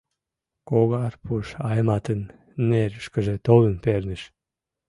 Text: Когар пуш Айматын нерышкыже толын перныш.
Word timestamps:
Когар 0.69 1.13
пуш 1.23 1.47
Айматын 1.69 2.21
нерышкыже 2.67 3.35
толын 3.45 3.75
перныш. 3.83 4.21